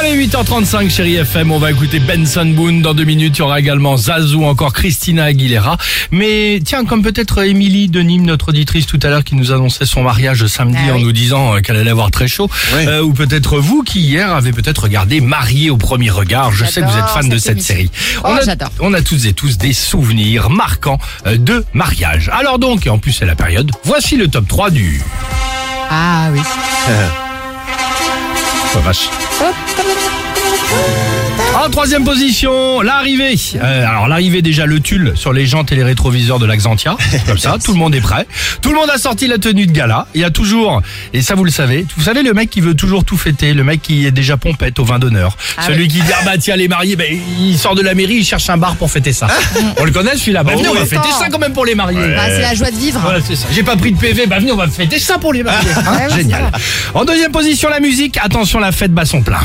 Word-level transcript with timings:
Allez, 0.00 0.26
8h35, 0.28 0.88
chérie 0.88 1.16
FM, 1.16 1.52
on 1.52 1.58
va 1.58 1.70
écouter 1.70 1.98
Benson 2.00 2.46
Boone. 2.46 2.80
Dans 2.80 2.94
deux 2.94 3.04
minutes, 3.04 3.36
il 3.36 3.40
y 3.40 3.42
aura 3.42 3.60
également 3.60 3.98
Zazou, 3.98 4.44
encore 4.44 4.72
Christina 4.72 5.24
Aguilera. 5.24 5.76
Mais 6.10 6.58
tiens, 6.64 6.86
comme 6.86 7.02
peut-être 7.02 7.44
Émilie 7.44 7.88
de 7.88 8.00
Nîmes, 8.00 8.24
notre 8.24 8.48
auditrice 8.48 8.86
tout 8.86 8.98
à 9.02 9.08
l'heure, 9.08 9.24
qui 9.24 9.34
nous 9.34 9.52
annonçait 9.52 9.84
son 9.84 10.02
mariage 10.02 10.46
samedi 10.46 10.78
Ah 10.88 10.92
en 10.92 10.96
oui. 10.96 11.04
nous 11.04 11.12
disant 11.12 11.54
euh, 11.54 11.60
qu'elle 11.60 11.76
allait 11.76 11.90
avoir 11.90 12.10
très 12.10 12.28
chaud. 12.28 12.48
Oui. 12.74 12.86
Euh, 12.86 13.02
ou 13.02 13.12
peut-être 13.12 13.58
vous 13.58 13.82
qui 13.82 14.00
hier 14.00 14.32
avez 14.32 14.52
peut-être 14.52 14.84
regardé 14.84 15.20
Marié 15.20 15.68
au 15.68 15.76
premier 15.76 16.08
regard. 16.10 16.50
Je 16.52 16.64
sais 16.64 16.80
que 16.80 16.86
vous 16.86 16.96
êtes 16.98 17.08
fan 17.08 17.28
de 17.28 17.36
cette 17.36 17.52
émission. 17.52 17.74
série. 17.74 17.90
Oh, 18.24 18.28
on, 18.28 18.36
a, 18.36 18.40
j'adore. 18.42 18.70
on 18.80 18.94
a 18.94 19.02
tous 19.02 19.26
et 19.26 19.34
tous 19.34 19.58
des 19.58 19.74
souvenirs 19.74 20.48
marquants 20.48 20.98
euh, 21.26 21.36
de 21.36 21.62
mariage. 21.74 22.30
Alors 22.32 22.58
donc, 22.58 22.86
et 22.86 22.90
en 22.90 22.98
plus 22.98 23.12
c'est 23.12 23.26
la 23.26 23.36
période, 23.36 23.70
voici 23.84 24.16
le 24.16 24.28
top 24.28 24.48
3 24.48 24.70
du... 24.70 25.02
Ah 25.90 26.28
oui. 26.32 26.40
Oh, 28.72 28.80
vache. 28.82 29.10
En 31.60 31.68
troisième 31.68 32.04
position, 32.04 32.80
l'arrivée. 32.80 33.34
Euh, 33.56 33.86
alors 33.86 34.08
l'arrivée 34.08 34.40
déjà 34.40 34.64
le 34.64 34.80
tulle 34.80 35.12
sur 35.14 35.34
les 35.34 35.44
jantes 35.44 35.70
et 35.72 35.76
les 35.76 35.84
rétroviseurs 35.84 36.38
de 36.38 36.46
l'Axantia. 36.46 36.96
Comme 37.26 37.36
ça, 37.36 37.58
tout 37.64 37.72
le 37.72 37.78
monde 37.78 37.94
est 37.94 38.00
prêt. 38.00 38.26
Tout 38.62 38.70
le 38.70 38.76
monde 38.76 38.88
a 38.88 38.96
sorti 38.96 39.26
la 39.26 39.36
tenue 39.36 39.66
de 39.66 39.72
gala. 39.72 40.06
Il 40.14 40.22
y 40.22 40.24
a 40.24 40.30
toujours, 40.30 40.80
et 41.12 41.20
ça 41.20 41.34
vous 41.34 41.44
le 41.44 41.50
savez, 41.50 41.84
vous 41.98 42.02
savez 42.02 42.22
le 42.22 42.32
mec 42.32 42.48
qui 42.48 42.62
veut 42.62 42.72
toujours 42.72 43.04
tout 43.04 43.18
fêter, 43.18 43.52
le 43.52 43.62
mec 43.62 43.82
qui 43.82 44.06
est 44.06 44.10
déjà 44.10 44.38
pompette 44.38 44.78
au 44.78 44.84
vin 44.84 44.98
d'honneur. 44.98 45.36
Ah 45.58 45.64
Celui 45.66 45.82
oui. 45.82 45.88
qui 45.88 46.00
dit 46.00 46.12
ah 46.18 46.24
bah 46.24 46.38
tiens 46.38 46.56
les 46.56 46.66
mariés, 46.66 46.96
ben 46.96 47.14
il 47.38 47.58
sort 47.58 47.74
de 47.74 47.82
la 47.82 47.92
mairie, 47.92 48.16
il 48.16 48.24
cherche 48.24 48.48
un 48.48 48.56
bar 48.56 48.76
pour 48.76 48.90
fêter 48.90 49.12
ça. 49.12 49.28
on 49.78 49.84
le 49.84 49.92
connaît 49.92 50.16
celui-là. 50.16 50.42
Bah, 50.42 50.52
venez, 50.56 50.68
on 50.68 50.74
va 50.74 50.86
fêter 50.86 51.10
ça 51.18 51.28
quand 51.30 51.38
même 51.38 51.52
pour 51.52 51.66
les 51.66 51.74
mariés. 51.74 52.14
Bah, 52.16 52.22
c'est 52.28 52.40
la 52.40 52.54
joie 52.54 52.70
de 52.70 52.76
vivre. 52.76 53.00
Voilà, 53.00 53.20
c'est 53.20 53.36
ça. 53.36 53.46
J'ai 53.52 53.62
pas 53.62 53.76
pris 53.76 53.92
de 53.92 53.98
PV, 53.98 54.26
bah 54.26 54.38
venez, 54.38 54.52
on 54.52 54.56
va 54.56 54.68
fêter 54.68 54.98
ça 54.98 55.18
pour 55.18 55.34
les 55.34 55.42
mariés. 55.42 55.68
Hein 55.86 56.08
ouais, 56.08 56.16
Génial. 56.16 56.50
En 56.94 57.04
deuxième 57.04 57.32
position, 57.32 57.68
la 57.68 57.80
musique. 57.80 58.18
Attention, 58.22 58.60
la 58.60 58.72
fête 58.72 58.92
bat 58.92 59.04
son 59.04 59.22
plein. 59.22 59.40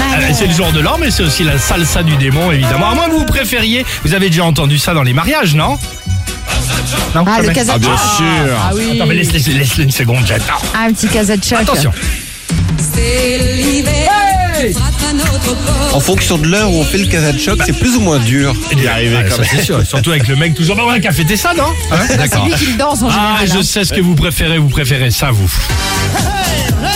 Euh, 0.00 0.32
c'est 0.32 0.46
le 0.46 0.52
jour 0.54 0.72
de 0.72 0.80
l'an, 0.80 0.96
mais 1.00 1.10
c'est 1.10 1.22
aussi 1.22 1.44
la 1.44 1.58
salsa 1.58 2.02
du 2.02 2.16
démon, 2.16 2.50
évidemment. 2.52 2.90
À 2.90 2.94
moins 2.94 3.08
que 3.08 3.14
vous 3.14 3.24
préfériez, 3.24 3.84
vous 4.04 4.14
avez 4.14 4.28
déjà 4.30 4.44
entendu 4.44 4.78
ça 4.78 4.94
dans 4.94 5.02
les 5.02 5.12
mariages, 5.12 5.54
non? 5.54 5.78
Non, 7.14 7.24
Ah, 7.26 7.40
le 7.42 7.50
casa 7.50 7.72
Ah, 7.76 7.78
bien 7.78 7.96
sûr. 7.96 8.56
Ah 8.60 8.70
oui. 8.74 8.90
Attends, 8.94 9.06
mais 9.06 9.14
laisse, 9.14 9.32
laisse, 9.32 9.46
laisse 9.48 9.78
une 9.78 9.90
seconde, 9.90 10.24
j'attends. 10.26 10.60
Ah, 10.74 10.84
un 10.88 10.92
petit 10.92 11.08
casa 11.08 11.36
de 11.36 11.44
choc. 11.44 11.58
Attention. 11.60 11.92
C'est 12.94 13.38
l'hiver 13.56 14.10
porte. 14.74 15.94
En 15.94 16.00
fonction 16.00 16.36
de 16.38 16.46
l'heure 16.48 16.70
où 16.70 16.80
on 16.80 16.84
fait 16.84 16.98
le 16.98 17.06
casa 17.06 17.32
de 17.32 17.38
choc, 17.38 17.58
c'est 17.64 17.72
plus 17.78 17.96
ou 17.96 18.00
moins 18.00 18.18
dur 18.18 18.54
d'y 18.76 18.86
arriver 18.88 19.16
Ah, 19.20 19.22
quand 19.28 19.36
ça, 19.36 19.42
même. 19.42 19.50
c'est 19.56 19.62
sûr. 19.62 19.86
Surtout 19.86 20.10
avec 20.10 20.28
le 20.28 20.36
mec 20.36 20.54
toujours. 20.54 20.76
Bah, 20.76 20.84
ouais, 20.86 21.00
qui 21.00 21.08
a 21.08 21.12
fêté 21.12 21.36
ça, 21.36 21.54
non? 21.54 21.64
Hein 21.90 21.96
C'est 22.08 22.16
D'accord. 22.16 22.44
lui 22.46 22.54
qui 22.54 22.66
le 22.66 22.76
danse 22.78 23.02
en 23.02 23.08
Ah, 23.08 23.38
général. 23.40 23.48
je 23.48 23.58
hein. 23.58 23.62
sais 23.62 23.84
ce 23.84 23.92
que 23.92 24.00
vous 24.00 24.14
préférez. 24.14 24.58
Vous 24.58 24.68
préférez 24.68 25.10
ça, 25.10 25.30
vous. 25.30 25.50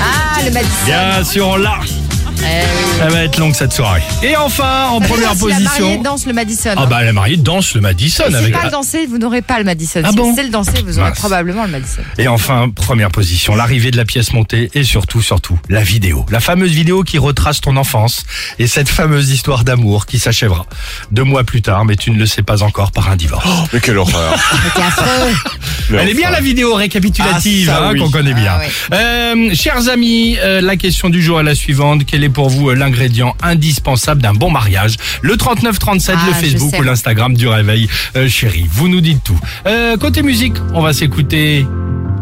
Ah, 0.00 0.42
le 0.44 0.50
Madison. 0.50 0.70
Bien 0.86 1.24
sûr, 1.24 1.58
là. 1.58 1.78
Eh 1.82 2.42
oui. 2.42 2.73
Ça 3.04 3.10
Ça 3.24 3.28
va 3.28 3.32
être 3.32 3.38
longue 3.38 3.54
cette 3.54 3.72
soirée. 3.72 4.02
Et 4.22 4.36
enfin, 4.36 4.88
en 4.90 5.00
première 5.00 5.32
si 5.32 5.40
la 5.44 5.48
mariée 5.48 5.64
position. 5.64 6.02
danse 6.02 6.26
le 6.26 6.34
Madison. 6.34 6.74
Ah 6.76 6.84
bah 6.84 7.02
la 7.02 7.14
mariée 7.14 7.38
danse 7.38 7.74
le 7.74 7.80
Madison 7.80 8.24
si 8.28 8.34
avec. 8.34 8.52
pas 8.52 8.66
le 8.66 8.70
danser, 8.70 9.06
vous 9.06 9.16
n'aurez 9.16 9.40
pas 9.40 9.56
le 9.56 9.64
Madison. 9.64 10.02
Ah 10.04 10.10
si 10.10 10.16
bon 10.16 10.24
vous 10.24 10.36
savez 10.36 10.48
le 10.48 10.52
danser, 10.52 10.82
vous 10.84 10.98
aurez 10.98 11.08
Mince. 11.08 11.18
probablement 11.20 11.64
le 11.64 11.70
Madison. 11.70 12.02
Et 12.18 12.28
enfin, 12.28 12.68
première 12.68 13.10
position, 13.10 13.54
l'arrivée 13.54 13.90
de 13.90 13.96
la 13.96 14.04
pièce 14.04 14.34
montée 14.34 14.70
et 14.74 14.84
surtout, 14.84 15.22
surtout, 15.22 15.58
la 15.70 15.82
vidéo. 15.82 16.26
La 16.30 16.40
fameuse 16.40 16.72
vidéo 16.72 17.02
qui 17.02 17.16
retrace 17.16 17.62
ton 17.62 17.78
enfance 17.78 18.26
et 18.58 18.66
cette 18.66 18.90
fameuse 18.90 19.30
histoire 19.30 19.64
d'amour 19.64 20.04
qui 20.04 20.18
s'achèvera 20.18 20.66
deux 21.10 21.24
mois 21.24 21.44
plus 21.44 21.62
tard, 21.62 21.86
mais 21.86 21.96
tu 21.96 22.10
ne 22.10 22.18
le 22.18 22.26
sais 22.26 22.42
pas 22.42 22.62
encore 22.62 22.92
par 22.92 23.08
un 23.10 23.16
divorce. 23.16 23.48
Mais 23.72 23.80
quelle 23.80 23.96
horreur. 23.96 24.34
Mais 25.90 25.98
Elle 25.98 26.08
est 26.10 26.14
bien 26.14 26.30
la 26.30 26.40
vidéo 26.40 26.74
récapitulative 26.74 27.70
Ah, 27.72 27.78
ça, 27.78 27.84
hein, 27.86 27.90
oui. 27.94 28.00
qu'on 28.00 28.10
connaît 28.10 28.34
bien. 28.34 28.52
Ah, 28.56 28.60
oui. 28.60 28.72
Euh, 28.92 29.54
chers 29.54 29.88
amis, 29.88 30.36
euh, 30.42 30.60
la 30.60 30.76
question 30.76 31.08
du 31.08 31.22
jour 31.22 31.40
est 31.40 31.44
la 31.44 31.54
suivante. 31.54 32.02
Quel 32.06 32.24
est 32.24 32.28
pour 32.28 32.48
vous 32.48 32.70
euh, 32.70 32.74
l'ingrédient 33.14 33.36
indispensable 33.42 34.22
d'un 34.22 34.34
bon 34.34 34.50
mariage 34.50 34.96
Le 35.22 35.36
3937, 35.36 36.16
Ah, 36.18 36.26
le 36.28 36.34
Facebook 36.34 36.74
ou 36.78 36.82
l'Instagram 36.82 37.34
du 37.34 37.46
réveil 37.46 37.88
euh, 38.16 38.28
chéri. 38.28 38.66
Vous 38.72 38.88
nous 38.88 39.00
dites 39.00 39.22
tout. 39.22 39.38
Euh, 39.66 39.96
côté 39.96 40.22
musique, 40.22 40.54
on 40.74 40.82
va 40.82 40.92
s'écouter 40.92 41.66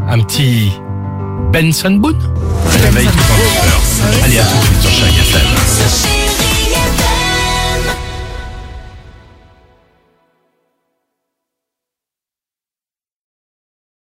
un 0.09 0.21
petit 0.21 0.71
Benson 1.53 1.93
Boone. 1.93 2.19
Réveil 2.85 3.07
tout 3.07 3.13
en 3.13 3.37
douceur. 3.37 4.25
Allez, 4.25 4.39
à 4.39 4.45